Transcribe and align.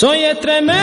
Soy 0.00 0.24
extremeño, 0.24 0.78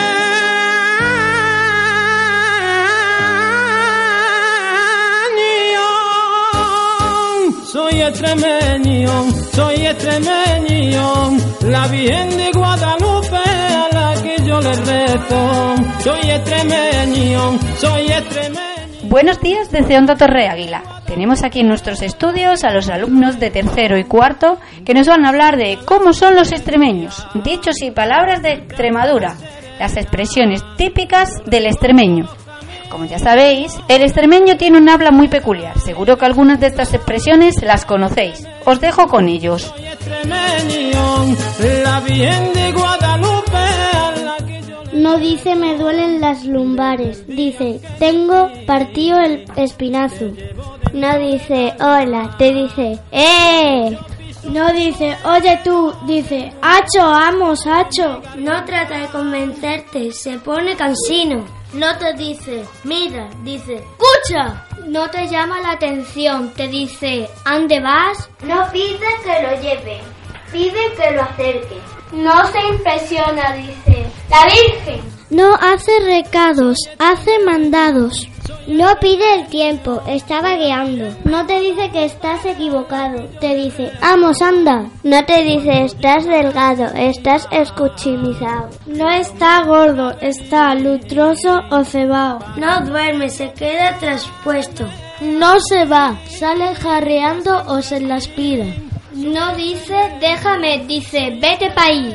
soy 7.65 7.99
extremeño, 7.99 9.31
soy 9.55 9.87
extremeño, 9.87 11.37
la 11.65 11.87
Virgen 11.87 12.37
de 12.37 12.51
Guadalupe 12.51 13.37
a 13.37 13.89
la 13.91 14.21
que 14.21 14.35
yo 14.45 14.61
le 14.61 14.73
rezo. 14.73 15.75
Soy 16.03 16.29
extremeño, 16.29 17.59
soy 17.79 18.11
extremeño. 18.11 18.61
Buenos 19.05 19.41
días 19.41 19.71
desde 19.71 19.97
Onda 19.97 20.15
Torre 20.15 20.47
Águila. 20.47 20.96
Tenemos 21.07 21.43
aquí 21.43 21.61
en 21.61 21.69
nuestros 21.69 22.01
estudios 22.01 22.63
a 22.63 22.71
los 22.71 22.89
alumnos 22.89 23.39
de 23.39 23.49
tercero 23.49 23.97
y 23.97 24.03
cuarto 24.03 24.59
que 24.85 24.93
nos 24.93 25.07
van 25.07 25.25
a 25.25 25.29
hablar 25.29 25.55
de 25.57 25.79
cómo 25.85 26.13
son 26.13 26.35
los 26.35 26.51
extremeños, 26.51 27.25
dichos 27.43 27.81
y 27.81 27.91
palabras 27.91 28.43
de 28.43 28.53
Extremadura, 28.53 29.35
las 29.79 29.95
expresiones 29.95 30.61
típicas 30.75 31.29
del 31.45 31.65
extremeño. 31.65 32.27
Como 32.89 33.05
ya 33.05 33.19
sabéis, 33.19 33.73
el 33.89 34.01
extremeño 34.01 34.57
tiene 34.57 34.77
un 34.77 34.89
habla 34.89 35.11
muy 35.11 35.27
peculiar. 35.27 35.79
Seguro 35.79 36.17
que 36.17 36.25
algunas 36.25 36.59
de 36.59 36.67
estas 36.67 36.93
expresiones 36.93 37.61
las 37.61 37.85
conocéis. 37.85 38.45
Os 38.65 38.79
dejo 38.79 39.07
con 39.07 39.27
ellos. 39.27 39.73
No 44.93 45.17
dice 45.19 45.55
me 45.55 45.77
duelen 45.77 46.21
las 46.21 46.45
lumbares, 46.45 47.27
dice 47.27 47.79
tengo 47.99 48.49
partido 48.65 49.19
el 49.19 49.45
espinazo. 49.55 50.31
No 50.93 51.19
dice 51.19 51.73
hola, 51.79 52.35
te 52.37 52.53
dice 52.53 52.99
¡eh! 53.11 53.97
No 54.45 54.71
dice 54.71 55.17
oye 55.25 55.59
tú, 55.63 55.93
dice 56.05 56.53
¡hacho, 56.61 57.01
vamos, 57.01 57.65
hacho! 57.67 58.21
No 58.37 58.63
trata 58.65 58.97
de 58.99 59.07
convencerte, 59.07 60.11
se 60.11 60.37
pone 60.39 60.75
cansino. 60.75 61.45
No 61.73 61.97
te 61.97 62.13
dice 62.13 62.65
mira, 62.83 63.29
dice 63.43 63.75
¡escucha! 63.75 64.65
No 64.85 65.09
te 65.09 65.27
llama 65.27 65.59
la 65.59 65.71
atención, 65.71 66.51
te 66.53 66.67
dice 66.67 67.29
¿ande 67.43 67.79
vas? 67.81 68.29
No 68.43 68.67
pide 68.71 69.07
que 69.23 69.43
lo 69.43 69.61
lleve, 69.61 70.01
pide 70.51 70.93
que 70.95 71.11
lo 71.11 71.21
acerque. 71.23 71.77
No 72.13 72.47
se 72.47 72.59
impresiona, 72.67 73.53
dice 73.53 74.05
la 74.29 74.45
Virgen. 74.45 75.01
No 75.29 75.55
hace 75.55 75.91
recados, 76.05 76.77
hace 76.99 77.39
mandados. 77.39 78.29
No 78.67 78.99
pide 78.99 79.35
el 79.35 79.47
tiempo, 79.47 80.01
está 80.07 80.41
vagueando. 80.41 81.15
No 81.23 81.45
te 81.45 81.57
dice 81.61 81.89
que 81.89 82.03
estás 82.03 82.45
equivocado, 82.45 83.23
te 83.39 83.55
dice, 83.55 83.93
vamos, 84.01 84.41
anda. 84.41 84.89
No 85.03 85.23
te 85.23 85.41
dice, 85.43 85.85
estás 85.85 86.25
delgado, 86.25 86.87
estás 86.93 87.47
escuchimizado. 87.49 88.69
No 88.85 89.09
está 89.09 89.63
gordo, 89.63 90.13
está 90.19 90.75
lutroso 90.75 91.61
o 91.71 91.85
cebado. 91.85 92.39
No 92.57 92.81
duerme, 92.81 93.29
se 93.29 93.53
queda 93.53 93.97
traspuesto. 93.99 94.85
No 95.21 95.61
se 95.61 95.85
va, 95.85 96.19
sale 96.27 96.75
jarreando 96.75 97.63
o 97.67 97.81
se 97.81 98.01
las 98.01 98.27
pida. 98.27 98.65
No 99.13 99.55
dice, 99.55 99.95
déjame, 100.19 100.83
dice, 100.85 101.37
vete 101.41 101.71
pa' 101.71 101.85
ahí. 101.85 102.13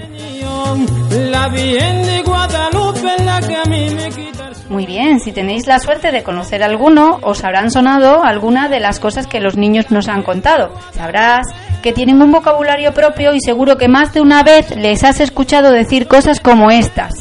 La 1.31 1.49
Virgen 1.49 2.03
de 2.03 2.23
Guadalupe 2.23 3.15
es 3.17 3.25
la 3.25 3.41
que 3.41 3.57
a 3.57 3.65
mí 3.65 3.91
me 3.91 4.09
quita 4.11 4.42
Muy 4.73 4.87
bien, 4.87 5.21
si 5.21 5.33
tenéis 5.33 5.67
la 5.67 5.79
suerte 5.79 6.13
de 6.13 6.23
conocer 6.23 6.63
alguno, 6.63 7.19
os 7.21 7.45
habrán 7.45 7.71
sonado 7.71 8.25
alguna 8.25 8.71
de 8.71 8.81
las 8.81 9.01
cosas 9.01 9.27
que 9.27 9.39
los 9.39 9.55
niños 9.55 9.91
nos 9.91 10.09
han 10.09 10.23
contado. 10.23 10.73
Sabrás 10.93 11.47
que 11.83 11.93
tienen 11.93 12.23
un 12.23 12.33
vocabulario 12.33 12.95
propio 12.95 13.35
y 13.35 13.41
seguro 13.43 13.77
que 13.77 13.89
más 13.89 14.15
de 14.15 14.23
una 14.23 14.43
vez 14.43 14.75
les 14.75 15.05
has 15.05 15.21
escuchado 15.21 15.73
decir 15.73 16.09
cosas 16.09 16.41
como 16.41 16.71
estas. 16.71 17.13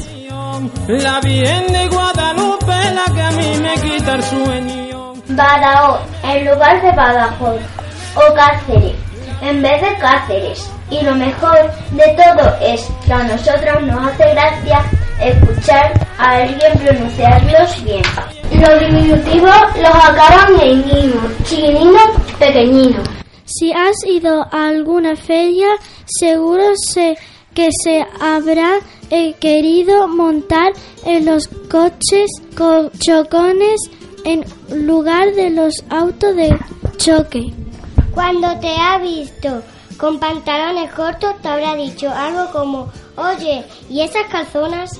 La 0.88 1.20
Virgen 1.20 1.70
de 1.74 1.88
Guadalupe 1.88 2.72
la 2.94 3.14
que 3.14 3.20
a 3.20 3.30
mí 3.32 3.58
me 3.60 3.74
quita 3.82 4.14
el 4.14 4.22
sueño. 4.22 5.12
Badajoz, 5.28 6.00
en 6.24 6.46
lugar 6.46 6.80
de 6.80 6.90
Badajoz. 6.92 7.60
O 8.14 8.34
Cáceres, 8.34 8.96
en 9.42 9.60
vez 9.60 9.82
de 9.82 9.94
Cáceres. 9.98 10.70
Y 10.88 11.04
lo 11.04 11.14
mejor 11.16 11.70
de 11.90 12.16
todo 12.16 12.56
es 12.62 12.90
que 13.04 13.12
a 13.12 13.22
nosotros 13.24 13.82
nos 13.82 14.06
hace 14.06 14.32
gracia 14.32 14.82
escuchar 15.20 15.92
a 16.18 16.36
alguien 16.36 16.78
pronunciarlos 16.78 17.84
bien. 17.84 18.02
Los 18.52 18.80
diminutivos 18.80 19.56
los 19.76 19.94
acaban 19.94 20.60
en 20.60 20.86
nino, 20.86 21.20
chiquinino, 21.44 22.00
pequeñino. 22.38 23.02
Si 23.44 23.72
has 23.72 23.96
ido 24.06 24.46
a 24.50 24.68
alguna 24.68 25.16
feria, 25.16 25.68
seguro 26.06 26.64
se, 26.76 27.16
que 27.54 27.68
se 27.82 28.06
habrá 28.20 28.78
eh, 29.10 29.34
querido 29.34 30.08
montar 30.08 30.72
en 31.04 31.26
los 31.26 31.48
coches 31.70 32.30
con 32.56 32.90
chocones 32.92 33.80
en 34.24 34.44
lugar 34.86 35.34
de 35.34 35.50
los 35.50 35.74
autos 35.90 36.34
de 36.36 36.56
choque. 36.96 37.52
Cuando 38.14 38.58
te 38.60 38.74
ha 38.76 38.98
visto 38.98 39.62
con 39.96 40.18
pantalones 40.18 40.90
cortos, 40.92 41.34
te 41.42 41.48
habrá 41.48 41.74
dicho 41.74 42.10
algo 42.10 42.50
como, 42.52 42.90
oye, 43.16 43.64
¿y 43.88 44.00
esas 44.00 44.26
calzonas? 44.30 44.98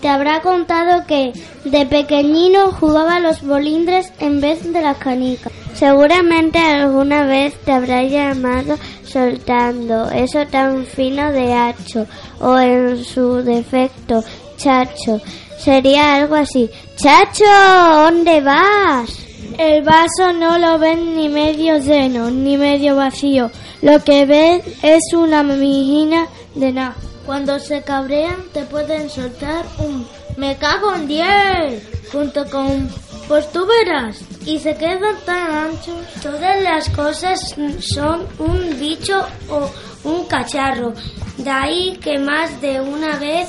Te 0.00 0.08
habrá 0.08 0.40
contado 0.40 1.04
que 1.06 1.32
de 1.64 1.84
pequeñino 1.84 2.72
jugaba 2.72 3.20
los 3.20 3.42
bolindres 3.42 4.10
en 4.18 4.40
vez 4.40 4.72
de 4.72 4.80
las 4.80 4.96
canicas. 4.96 5.52
Seguramente 5.74 6.58
alguna 6.58 7.24
vez 7.24 7.54
te 7.64 7.72
habrá 7.72 8.02
llamado 8.02 8.78
soltando 9.04 10.10
eso 10.10 10.46
tan 10.46 10.86
fino 10.86 11.30
de 11.32 11.52
hacho 11.52 12.06
o 12.40 12.58
en 12.58 13.04
su 13.04 13.42
defecto 13.42 14.24
chacho. 14.56 15.20
Sería 15.58 16.14
algo 16.14 16.36
así. 16.36 16.70
Chacho, 16.96 17.44
¿dónde 17.44 18.40
vas? 18.40 19.10
El 19.58 19.82
vaso 19.82 20.32
no 20.32 20.58
lo 20.58 20.78
ven 20.78 21.14
ni 21.14 21.28
medio 21.28 21.78
lleno 21.78 22.30
ni 22.30 22.56
medio 22.56 22.96
vacío. 22.96 23.50
Lo 23.82 24.02
que 24.02 24.24
ven 24.24 24.62
es 24.82 25.12
una 25.12 25.42
mijina 25.42 26.26
de 26.54 26.72
nada. 26.72 26.96
Cuando 27.26 27.58
se 27.58 27.82
cabrean 27.82 28.44
te 28.52 28.62
pueden 28.62 29.08
soltar 29.10 29.64
un 29.78 30.06
me 30.36 30.56
cago 30.56 30.94
en 30.94 31.06
10 31.06 32.10
junto 32.12 32.48
con 32.50 32.88
pues 33.28 33.50
tú 33.52 33.64
verás 33.64 34.18
y 34.44 34.58
se 34.58 34.74
quedan 34.74 35.16
tan 35.24 35.52
anchos. 35.52 35.94
Todas 36.20 36.60
las 36.62 36.88
cosas 36.88 37.54
son 37.78 38.26
un 38.38 38.80
bicho 38.80 39.24
o 39.48 39.70
un 40.02 40.24
cacharro. 40.26 40.92
De 41.36 41.48
ahí 41.48 41.96
que 42.02 42.18
más 42.18 42.60
de 42.60 42.80
una 42.80 43.16
vez 43.18 43.48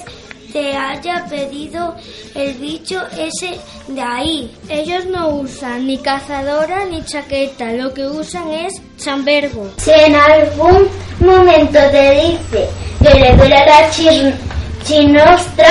te 0.54 0.76
haya 0.76 1.26
pedido 1.30 1.96
el 2.36 2.54
bicho 2.56 3.02
ese 3.18 3.60
de 3.88 4.02
ahí. 4.02 4.56
Ellos 4.70 5.06
no 5.06 5.30
usan 5.30 5.88
ni 5.88 5.98
cazadora 5.98 6.86
ni 6.86 7.04
chaqueta, 7.04 7.72
lo 7.74 7.94
que 7.94 8.06
usan 8.06 8.52
es 8.52 8.80
chambergo. 8.98 9.72
Si 9.78 9.92
en 9.92 10.16
algún 10.16 10.88
momento 11.22 11.80
te 11.92 12.12
dice 12.22 12.70
que 13.02 13.20
le 13.20 13.36
duele 13.36 13.66
la 13.66 13.90
chir- 13.92 14.34
chinostra, 14.84 15.70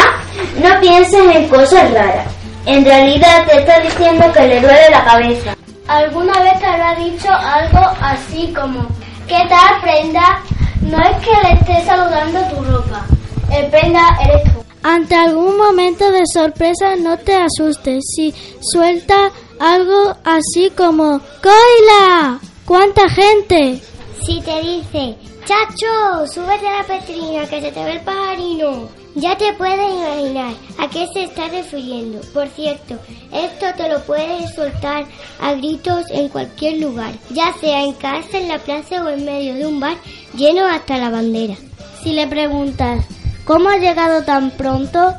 no 0.63 0.81
pienses 0.81 1.25
en 1.37 1.49
cosas 1.49 1.91
raras. 1.93 2.27
En 2.67 2.85
realidad 2.85 3.47
te 3.47 3.59
está 3.59 3.81
diciendo 3.81 4.25
que 4.33 4.47
le 4.47 4.61
duele 4.61 4.91
la 4.91 5.05
cabeza. 5.05 5.57
¿Alguna 5.89 6.41
vez 6.43 6.59
te 6.61 6.67
habrá 6.67 6.95
dicho 6.95 7.29
algo 7.33 7.81
así 8.01 8.53
como, 8.55 8.87
¿qué 9.27 9.43
tal, 9.49 9.81
prenda? 9.83 10.41
No 10.83 10.97
es 10.99 11.17
que 11.25 11.31
le 11.43 11.55
estés 11.55 11.85
saludando 11.85 12.41
tu 12.55 12.63
ropa. 12.65 13.05
El 13.53 13.67
prenda 13.67 14.01
eres 14.25 14.45
tú. 14.53 14.65
Ante 14.83 15.15
algún 15.15 15.59
momento 15.59 16.11
de 16.11 16.23
sorpresa 16.33 16.95
no 16.97 17.19
te 17.19 17.35
asustes 17.37 18.03
si 18.17 18.33
suelta 18.63 19.15
algo 19.59 20.17
así 20.25 20.71
como 20.77 21.21
¡Coila! 21.43 22.39
¿Cuánta 22.65 23.09
gente? 23.11 23.83
Si 24.25 24.41
te 24.41 24.61
dice 24.63 25.17
¡Chacho! 25.51 26.29
¡Súbete 26.29 26.69
a 26.69 26.79
la 26.79 26.87
petrina 26.87 27.45
que 27.45 27.61
se 27.61 27.73
te 27.73 27.83
ve 27.83 27.95
el 27.95 28.01
pajarino! 28.03 28.89
Ya 29.17 29.37
te 29.37 29.53
puedes 29.55 29.91
imaginar 29.91 30.55
a 30.79 30.89
qué 30.89 31.09
se 31.13 31.25
está 31.25 31.49
refiriendo. 31.49 32.21
Por 32.33 32.47
cierto, 32.51 32.95
esto 33.33 33.67
te 33.77 33.89
lo 33.89 34.01
puedes 34.05 34.55
soltar 34.55 35.07
a 35.41 35.53
gritos 35.55 36.05
en 36.11 36.29
cualquier 36.29 36.79
lugar, 36.79 37.11
ya 37.31 37.53
sea 37.61 37.83
en 37.83 37.95
casa, 37.95 38.39
en 38.39 38.47
la 38.47 38.59
plaza 38.59 39.03
o 39.03 39.09
en 39.09 39.25
medio 39.25 39.57
de 39.57 39.67
un 39.67 39.81
bar 39.81 39.97
lleno 40.37 40.65
hasta 40.67 40.99
la 40.99 41.11
bandera. 41.11 41.57
Si 42.01 42.13
le 42.13 42.29
preguntas, 42.29 43.05
¿cómo 43.45 43.71
has 43.71 43.81
llegado 43.81 44.23
tan 44.23 44.53
pronto? 44.53 45.15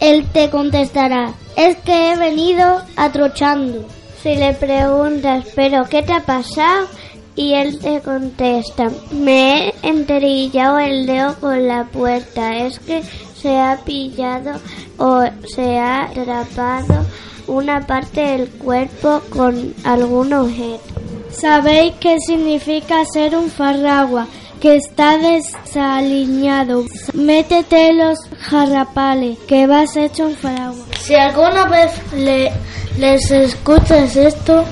Él 0.00 0.24
te 0.32 0.48
contestará, 0.48 1.34
es 1.54 1.76
que 1.84 2.12
he 2.12 2.16
venido 2.16 2.80
atrochando. 2.96 3.86
Si 4.22 4.36
le 4.36 4.54
preguntas, 4.54 5.44
¿pero 5.54 5.84
qué 5.84 6.02
te 6.02 6.14
ha 6.14 6.20
pasado? 6.20 6.88
Y 7.36 7.52
él 7.52 7.78
te 7.78 8.00
contesta, 8.00 8.90
me 9.12 9.68
he 9.68 9.74
enterillado 9.82 10.78
el 10.78 11.06
dedo 11.06 11.34
con 11.38 11.68
la 11.68 11.84
puerta, 11.84 12.56
es 12.56 12.78
que 12.80 13.02
se 13.40 13.58
ha 13.58 13.78
pillado 13.84 14.58
o 14.96 15.22
se 15.46 15.78
ha 15.78 16.04
atrapado 16.04 17.04
una 17.46 17.86
parte 17.86 18.22
del 18.22 18.48
cuerpo 18.48 19.20
con 19.30 19.74
algún 19.84 20.32
objeto. 20.32 20.82
¿Sabéis 21.30 21.94
qué 22.00 22.18
significa 22.18 23.04
ser 23.04 23.36
un 23.36 23.50
farragua? 23.50 24.26
Que 24.60 24.76
está 24.76 25.18
desaliñado. 25.18 26.84
Métete 27.12 27.92
los 27.92 28.18
jarrapales, 28.38 29.38
que 29.46 29.66
vas 29.66 29.94
hecho 29.96 30.28
un 30.28 30.34
farragua. 30.34 30.84
Si 30.98 31.14
alguna 31.14 31.66
vez 31.66 31.92
le, 32.14 32.50
les 32.98 33.30
escuchas 33.30 34.16
esto, 34.16 34.64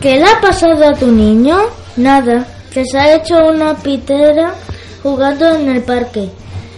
¿qué 0.00 0.16
le 0.16 0.24
ha 0.24 0.40
pasado 0.40 0.88
a 0.88 0.94
tu 0.94 1.08
niño? 1.08 1.58
Nada, 2.00 2.46
que 2.72 2.82
se 2.86 2.98
ha 2.98 3.14
hecho 3.14 3.36
una 3.46 3.74
pitera 3.74 4.54
jugando 5.02 5.54
en 5.54 5.68
el 5.68 5.82
parque. 5.82 6.30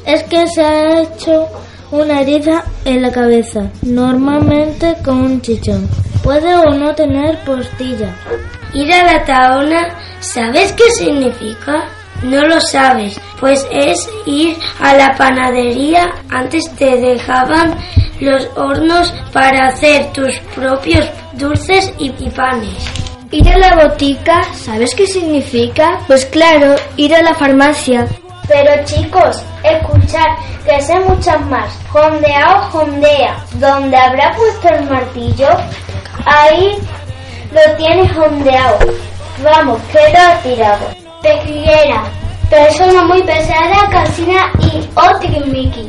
Es 0.05 0.25
que 0.25 0.49
se 0.49 0.61
ha 0.61 1.01
hecho 1.01 1.47
una 1.93 2.23
herida 2.23 2.65
en 2.85 3.03
la 3.03 3.13
cabeza, 3.13 3.71
normalmente 3.83 4.97
con 5.05 5.21
un 5.21 5.41
chichón. 5.41 5.89
Puede 6.25 6.53
o 6.57 6.71
no 6.75 6.93
tener 6.97 7.39
postilla. 7.45 8.13
Ir 8.75 8.93
a 8.93 9.05
la 9.05 9.25
taona, 9.25 9.97
¿sabes 10.19 10.73
qué 10.73 10.91
significa? 10.91 11.85
No 12.25 12.41
lo 12.43 12.61
sabes, 12.61 13.21
pues 13.39 13.65
es 13.71 14.09
ir 14.27 14.57
a 14.81 14.95
la 14.95 15.15
panadería. 15.17 16.11
Antes 16.31 16.69
te 16.75 16.97
dejaban 16.97 17.77
los 18.21 18.49
hornos 18.57 19.15
para 19.33 19.69
hacer 19.69 20.13
tus 20.13 20.37
propios 20.57 21.07
dulces 21.35 21.93
y 21.99 22.11
panes. 22.31 23.02
Ir 23.32 23.49
a 23.49 23.56
la 23.56 23.82
botica, 23.82 24.43
¿sabes 24.52 24.94
qué 24.94 25.06
significa? 25.06 26.00
Pues 26.06 26.26
claro, 26.26 26.76
ir 26.99 27.14
a 27.14 27.23
la 27.23 27.34
farmacia. 27.34 28.06
Pero 28.46 28.84
chicos, 28.84 29.43
escuchad, 29.64 30.37
que 30.67 30.79
sé 30.82 31.00
muchas 31.00 31.40
más. 31.46 31.73
Jondea. 31.88 33.43
¿Dónde 33.55 33.96
habrá 33.96 34.37
puesto 34.37 34.69
el 34.69 34.84
martillo? 34.84 35.49
Ahí 36.26 36.76
lo 37.52 37.76
tienes 37.79 38.12
jondeado. 38.12 38.79
Vamos, 39.43 39.81
que 39.90 40.12
lo 40.12 40.19
ha 40.19 40.38
tirado. 40.43 40.87
Pejiguera. 41.23 42.05
Persona 42.50 43.02
muy 43.06 43.23
pesada, 43.23 43.88
cansina 43.90 44.52
y 44.61 44.87
otiquimiqui. 44.94 45.88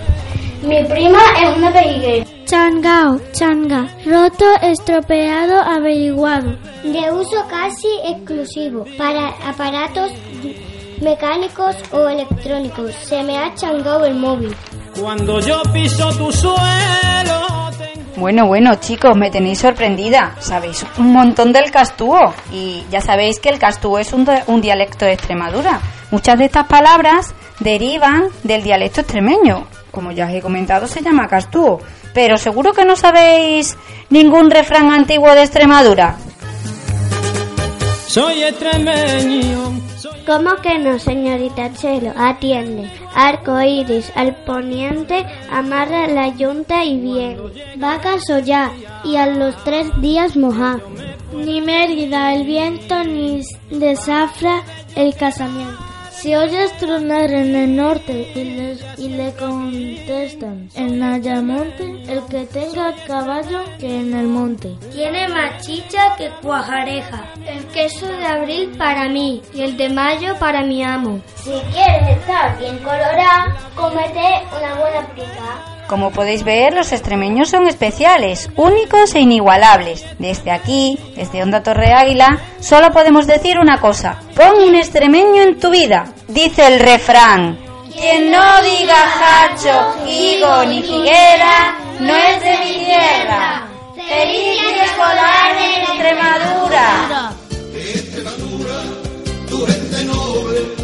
Mi 0.62 0.82
prima 0.86 1.20
es 1.42 1.58
una 1.58 1.74
pejiguera. 1.74 2.23
Changao, 2.54 3.20
changa, 3.32 3.88
roto, 4.06 4.46
estropeado, 4.62 5.60
averiguado. 5.60 6.56
De 6.84 7.12
uso 7.12 7.44
casi 7.50 7.88
exclusivo 8.06 8.86
para 8.96 9.30
aparatos 9.50 10.12
mecánicos 11.02 11.76
o 11.92 12.08
electrónicos. 12.08 12.94
Se 12.94 13.24
me 13.24 13.40
ha 13.40 13.56
changado 13.56 14.06
el 14.06 14.14
móvil. 14.14 14.56
Cuando 15.02 15.40
yo 15.40 15.64
piso 15.74 16.08
tu 16.16 16.32
suelo. 16.32 17.72
Bueno, 18.18 18.46
bueno, 18.46 18.76
chicos, 18.76 19.18
me 19.18 19.32
tenéis 19.32 19.58
sorprendida. 19.58 20.36
Sabéis 20.38 20.86
un 21.00 21.12
montón 21.12 21.54
del 21.54 21.72
castúo. 21.72 22.36
Y 22.52 22.84
ya 22.92 23.02
sabéis 23.02 23.40
que 23.40 23.50
el 23.50 23.58
castúo 23.58 23.98
es 23.98 24.14
un, 24.14 24.30
un 24.46 24.62
dialecto 24.62 25.06
de 25.06 25.14
Extremadura. 25.14 25.80
Muchas 26.12 26.38
de 26.38 26.46
estas 26.46 26.68
palabras 26.68 27.34
derivan 27.62 28.28
del 28.44 28.62
dialecto 28.62 29.02
extremeño. 29.02 29.66
Como 29.94 30.12
ya 30.12 30.26
os 30.26 30.34
he 30.34 30.42
comentado, 30.42 30.88
se 30.88 31.04
llama 31.04 31.28
castúo. 31.28 31.80
Pero 32.16 32.40
seguro 32.40 32.74
que 32.74 32.84
no 32.84 32.96
sabéis 32.96 33.78
ningún 34.10 34.50
refrán 34.50 34.92
antiguo 34.92 35.32
de 35.36 35.44
Extremadura. 35.44 36.18
Soy 38.08 38.44
extremeño. 38.44 39.72
¿Cómo 40.26 40.56
que 40.64 40.80
no, 40.80 40.98
señorita 40.98 41.74
Chelo? 41.74 42.12
Atiende. 42.18 42.90
Arco 43.14 43.62
iris 43.62 44.12
al 44.16 44.36
poniente, 44.46 45.28
amarra 45.52 46.08
la 46.08 46.30
yunta 46.30 46.84
y 46.84 47.00
bien. 47.00 47.38
Vaca 47.76 48.16
ya 48.44 48.72
y 49.04 49.16
a 49.18 49.28
los 49.28 49.56
tres 49.64 49.88
días 50.02 50.36
moja. 50.36 50.80
Ni 51.34 51.62
Mérida 51.62 52.34
el 52.34 52.46
viento 52.46 53.04
ni 53.04 53.44
desafra 53.70 54.64
el 54.96 55.16
casamiento. 55.16 55.93
Si 56.24 56.34
oyes 56.34 56.72
tronar 56.78 57.30
en 57.34 57.54
el 57.54 57.76
norte 57.76 58.32
y, 58.34 58.44
les, 58.46 58.80
y 58.98 59.10
le 59.10 59.34
contestan 59.34 60.70
en 60.74 61.04
Ayamonte, 61.04 61.84
el 62.08 62.24
que 62.30 62.46
tenga 62.46 62.96
caballo 63.06 63.66
que 63.78 64.00
en 64.00 64.14
el 64.14 64.28
monte. 64.28 64.74
Tiene 64.94 65.28
más 65.28 65.66
chicha 65.66 66.16
que 66.18 66.30
cuajareja. 66.42 67.26
El 67.46 67.66
queso 67.66 68.08
de 68.08 68.26
abril 68.26 68.74
para 68.78 69.10
mí 69.10 69.42
y 69.54 69.64
el 69.64 69.76
de 69.76 69.90
mayo 69.90 70.34
para 70.40 70.64
mi 70.64 70.82
amo. 70.82 71.20
Si 71.36 71.52
quieres 71.74 72.18
estar 72.18 72.58
bien 72.58 72.78
colorada, 72.78 73.58
cómete 73.76 74.46
una 74.58 74.76
buena 74.76 75.06
pica. 75.14 75.74
Como 75.88 76.12
podéis 76.12 76.44
ver, 76.44 76.74
los 76.74 76.92
extremeños 76.94 77.50
son 77.50 77.68
especiales, 77.68 78.50
únicos 78.56 79.14
e 79.16 79.20
inigualables. 79.20 80.06
Desde 80.18 80.52
aquí, 80.52 80.98
desde 81.16 81.44
Onda 81.44 81.62
Torre 81.62 81.94
Águila, 81.94 82.40
solo 82.60 82.92
podemos 82.92 83.28
decir 83.28 83.60
una 83.60 83.80
cosa. 83.80 84.20
Pon 84.36 84.64
un 84.66 84.76
extremeño 84.76 85.44
en 85.44 85.60
tu 85.60 85.70
vida, 85.70 86.13
dice 86.28 86.68
el 86.68 86.80
refrán. 86.80 87.60
Quien 87.92 88.32
no 88.32 88.62
diga 88.64 88.96
jacho, 88.96 89.96
higo 90.08 90.66
ni 90.66 90.80
higuera, 90.80 91.78
no 92.00 92.16
es 92.16 92.42
de 92.42 92.58
mi 92.66 92.86
tierra. 92.86 93.68
¡Feliz 93.96 94.62
día 94.62 94.84
escolar 94.84 95.56
en 95.58 95.82
Extremadura! 95.82 97.32
Extremadura, 97.74 98.82
tu 99.50 99.66
gente 99.66 100.04
noble, 100.06 100.83